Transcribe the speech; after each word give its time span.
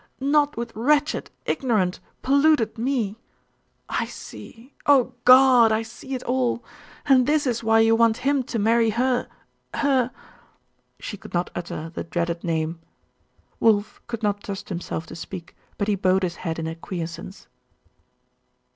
not 0.19 0.57
with 0.57 0.75
wretched, 0.75 1.29
ignorant, 1.45 1.99
polluted 2.23 2.75
me! 2.75 3.19
I 3.87 4.05
see 4.07 4.73
oh 4.87 5.13
God, 5.25 5.71
I 5.71 5.83
see 5.83 6.15
it 6.15 6.23
all! 6.23 6.63
And 7.05 7.27
this 7.27 7.45
is 7.45 7.63
why 7.63 7.81
you 7.81 7.95
want 7.95 8.17
him 8.25 8.41
to 8.45 8.57
marry 8.57 8.89
her 8.89 9.27
her' 9.75 10.09
She 11.07 11.17
could 11.17 11.35
not 11.35 11.51
utter 11.53 11.91
the 11.91 12.03
dreaded 12.03 12.43
name. 12.43 12.79
Wulf 13.59 14.01
could 14.07 14.23
not 14.23 14.43
trust 14.43 14.69
himself 14.69 15.05
to 15.05 15.15
speak; 15.15 15.55
but 15.77 15.87
he 15.87 15.93
bowed 15.93 16.23
his 16.23 16.37
head 16.37 16.57
in 16.57 16.67
acquiescence. 16.67 17.47